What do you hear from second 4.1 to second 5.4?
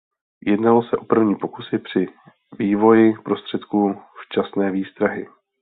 včasné výstrahy.